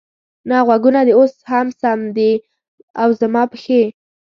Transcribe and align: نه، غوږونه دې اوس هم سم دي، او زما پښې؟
نه، 0.49 0.57
غوږونه 0.67 1.01
دې 1.07 1.13
اوس 1.19 1.33
هم 1.51 1.67
سم 1.81 1.99
دي، 2.17 2.31
او 3.01 3.09
زما 3.19 3.43
پښې؟ 3.51 3.81